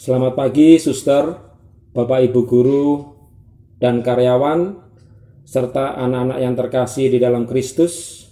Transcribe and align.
Selamat 0.00 0.32
pagi, 0.32 0.80
suster, 0.80 1.36
bapak 1.92 2.32
ibu 2.32 2.48
guru, 2.48 3.04
dan 3.76 4.00
karyawan, 4.00 4.80
serta 5.44 5.92
anak-anak 5.92 6.40
yang 6.40 6.56
terkasih 6.56 7.12
di 7.12 7.20
dalam 7.20 7.44
Kristus. 7.44 8.24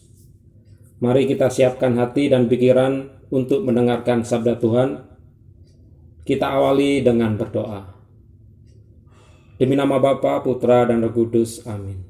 Mari 1.05 1.29
kita 1.29 1.53
siapkan 1.53 1.93
hati 2.01 2.33
dan 2.33 2.49
pikiran 2.49 3.13
untuk 3.29 3.69
mendengarkan 3.69 4.25
sabda 4.25 4.57
Tuhan. 4.57 5.13
Kita 6.25 6.57
awali 6.57 7.05
dengan 7.05 7.37
berdoa. 7.37 7.85
Demi 9.61 9.77
nama 9.77 10.01
Bapa, 10.01 10.41
Putra, 10.41 10.89
dan 10.89 11.05
Roh 11.05 11.13
Kudus. 11.13 11.69
Amin. 11.69 12.01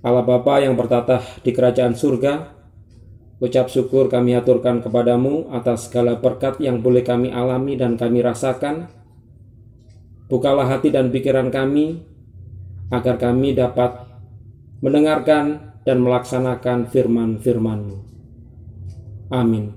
Allah 0.00 0.24
Bapa 0.24 0.64
yang 0.64 0.80
bertatah 0.80 1.44
di 1.44 1.52
kerajaan 1.52 1.92
surga, 1.92 2.61
ucap 3.42 3.66
syukur 3.66 4.06
kami 4.06 4.38
aturkan 4.38 4.78
kepadamu 4.78 5.50
atas 5.50 5.90
segala 5.90 6.14
berkat 6.14 6.62
yang 6.62 6.78
boleh 6.78 7.02
kami 7.02 7.34
alami 7.34 7.74
dan 7.74 7.98
kami 7.98 8.22
rasakan. 8.22 8.86
Bukalah 10.30 10.70
hati 10.70 10.94
dan 10.94 11.10
pikiran 11.10 11.50
kami, 11.50 12.06
agar 12.94 13.18
kami 13.18 13.52
dapat 13.52 14.06
mendengarkan 14.78 15.74
dan 15.82 15.98
melaksanakan 16.00 16.86
firman-firman-Mu. 16.88 17.98
Amin. 19.34 19.74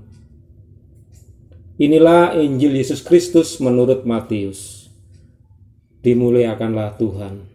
Inilah 1.76 2.38
Injil 2.38 2.72
Yesus 2.78 3.04
Kristus 3.04 3.58
menurut 3.60 4.08
Matius. 4.08 4.88
Dimuliakanlah 6.00 6.96
Tuhan. 6.96 7.50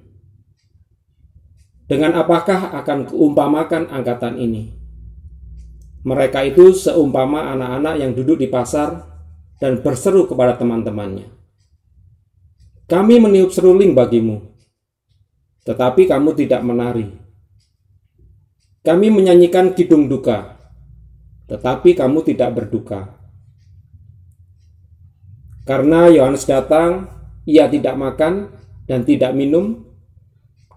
Dengan 1.88 2.20
apakah 2.20 2.76
akan 2.84 3.10
keumpamakan 3.10 3.90
angkatan 3.90 4.38
ini? 4.38 4.80
Mereka 6.02 6.50
itu 6.50 6.73
seumpama 6.73 7.54
anak-anak 7.54 7.96
yang 8.02 8.12
duduk 8.18 8.41
di 8.41 8.50
pasar 8.50 9.05
dan 9.62 9.86
berseru 9.86 10.26
kepada 10.26 10.58
teman-temannya. 10.58 11.30
Kami 12.90 13.21
meniup 13.21 13.54
seruling 13.54 13.94
bagimu, 13.94 14.41
tetapi 15.62 16.10
kamu 16.10 16.34
tidak 16.34 16.66
menari. 16.66 17.07
Kami 18.82 19.13
menyanyikan 19.13 19.77
kidung 19.77 20.10
duka, 20.10 20.57
tetapi 21.46 21.94
kamu 21.94 22.26
tidak 22.26 22.49
berduka. 22.57 23.22
Karena 25.70 26.10
Yohanes 26.10 26.49
datang, 26.49 27.05
ia 27.46 27.70
tidak 27.70 27.94
makan 27.94 28.49
dan 28.90 29.05
tidak 29.05 29.38
minum, 29.38 29.85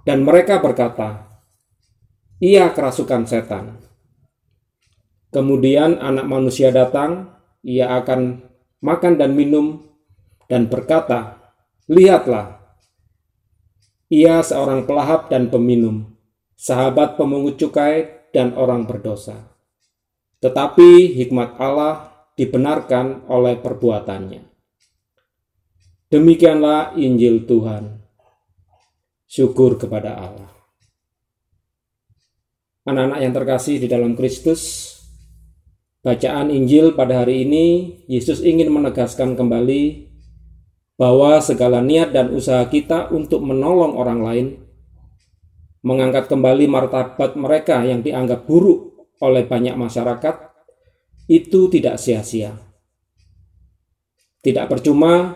dan 0.04 0.20
mereka 0.20 0.60
berkata, 0.60 1.24
"Ia 2.44 2.68
kerasukan 2.76 3.24
setan." 3.24 3.93
Kemudian 5.34 5.98
Anak 5.98 6.30
Manusia 6.30 6.70
datang, 6.70 7.34
ia 7.66 7.90
akan 7.98 8.38
makan 8.78 9.18
dan 9.18 9.34
minum, 9.34 9.82
dan 10.46 10.70
berkata, 10.70 11.42
"Lihatlah, 11.90 12.62
ia 14.06 14.38
seorang 14.46 14.86
pelahap 14.86 15.26
dan 15.34 15.50
peminum, 15.50 16.14
sahabat 16.54 17.18
pemungut 17.18 17.58
cukai 17.58 18.30
dan 18.30 18.54
orang 18.54 18.86
berdosa." 18.86 19.50
Tetapi 20.38 21.18
hikmat 21.18 21.58
Allah 21.58 22.14
dibenarkan 22.38 23.26
oleh 23.26 23.58
perbuatannya. 23.58 24.54
Demikianlah 26.14 26.94
Injil 26.94 27.42
Tuhan. 27.42 28.06
Syukur 29.26 29.82
kepada 29.82 30.14
Allah. 30.14 30.52
Anak-anak 32.86 33.18
yang 33.18 33.34
terkasih 33.34 33.82
di 33.82 33.90
dalam 33.90 34.14
Kristus, 34.14 34.93
bacaan 36.04 36.52
Injil 36.52 36.92
pada 36.92 37.24
hari 37.24 37.48
ini 37.48 37.66
Yesus 38.06 38.44
ingin 38.44 38.68
menegaskan 38.68 39.34
kembali 39.34 40.12
bahwa 41.00 41.40
segala 41.40 41.80
niat 41.80 42.14
dan 42.14 42.30
usaha 42.30 42.62
kita 42.68 43.10
untuk 43.10 43.42
menolong 43.42 43.98
orang 43.98 44.20
lain, 44.22 44.46
mengangkat 45.82 46.30
kembali 46.30 46.70
martabat 46.70 47.34
mereka 47.34 47.82
yang 47.82 48.04
dianggap 48.04 48.46
buruk 48.46 49.10
oleh 49.18 49.42
banyak 49.42 49.74
masyarakat, 49.74 50.54
itu 51.26 51.66
tidak 51.72 51.98
sia-sia. 51.98 52.54
Tidak 54.44 54.68
percuma 54.68 55.34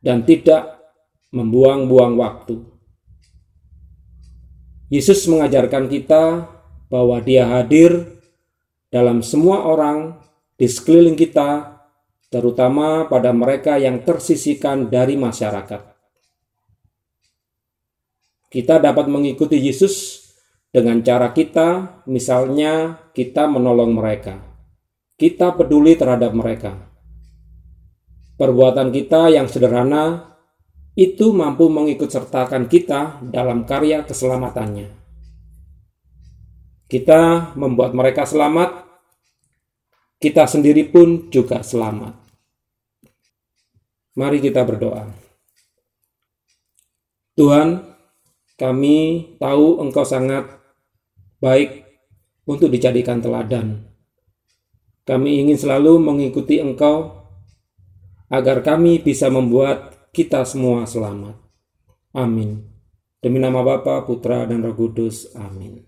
dan 0.00 0.24
tidak 0.24 0.80
membuang-buang 1.30 2.16
waktu. 2.16 2.56
Yesus 4.88 5.28
mengajarkan 5.28 5.86
kita 5.92 6.48
bahwa 6.88 7.20
Dia 7.20 7.44
hadir 7.44 8.17
dalam 8.88 9.24
semua 9.24 9.64
orang 9.64 10.18
di 10.58 10.66
sekeliling 10.66 11.16
kita, 11.16 11.80
terutama 12.28 13.08
pada 13.08 13.32
mereka 13.32 13.78
yang 13.80 14.02
tersisihkan 14.02 14.90
dari 14.90 15.16
masyarakat. 15.16 15.82
Kita 18.48 18.80
dapat 18.80 19.06
mengikuti 19.12 19.60
Yesus 19.60 20.24
dengan 20.72 21.04
cara 21.04 21.32
kita, 21.36 22.00
misalnya 22.08 22.96
kita 23.12 23.44
menolong 23.44 23.92
mereka. 23.92 24.40
Kita 25.18 25.52
peduli 25.52 25.98
terhadap 25.98 26.32
mereka 26.32 26.88
Perbuatan 28.38 28.94
kita 28.94 29.34
yang 29.34 29.50
sederhana 29.50 30.38
itu 30.94 31.34
mampu 31.34 31.66
mengikut 31.66 32.06
sertakan 32.06 32.70
kita 32.70 33.18
dalam 33.26 33.66
karya 33.66 34.06
keselamatannya. 34.06 34.94
Kita 36.88 37.52
membuat 37.52 37.92
mereka 37.92 38.24
selamat, 38.24 38.88
kita 40.16 40.48
sendiri 40.48 40.88
pun 40.88 41.28
juga 41.28 41.60
selamat. 41.60 42.16
Mari 44.16 44.40
kita 44.40 44.64
berdoa. 44.64 45.06
Tuhan, 47.38 47.86
kami 48.58 48.96
tahu 49.38 49.84
Engkau 49.84 50.02
sangat 50.02 50.58
baik 51.38 51.86
untuk 52.48 52.72
dijadikan 52.72 53.22
teladan. 53.22 53.86
Kami 55.06 55.44
ingin 55.44 55.54
selalu 55.60 56.02
mengikuti 56.02 56.58
Engkau 56.58 57.14
agar 58.28 58.60
kami 58.60 58.98
bisa 58.98 59.30
membuat 59.30 60.10
kita 60.10 60.42
semua 60.42 60.84
selamat. 60.84 61.38
Amin. 62.16 62.64
Demi 63.22 63.38
nama 63.38 63.62
Bapa, 63.62 64.02
Putra, 64.02 64.48
dan 64.48 64.64
Roh 64.66 64.74
Kudus. 64.74 65.30
Amin. 65.38 65.87